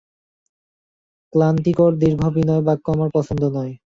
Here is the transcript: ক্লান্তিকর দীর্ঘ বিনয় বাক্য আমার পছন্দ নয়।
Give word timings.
ক্লান্তিকর 1.33 1.91
দীর্ঘ 2.01 2.21
বিনয় 2.35 2.63
বাক্য 2.67 2.85
আমার 2.95 3.09
পছন্দ 3.15 3.43
নয়। 3.55 3.73